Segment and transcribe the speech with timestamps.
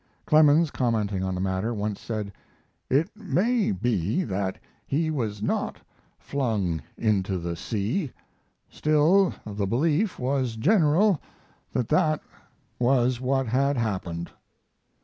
[0.25, 2.31] Clemens, commenting on the matter, once said:
[2.89, 5.77] "It may be that he was not
[6.17, 8.11] flung into the sea,
[8.67, 11.21] still the belief was general
[11.71, 12.19] that that
[12.79, 14.31] was what had happened."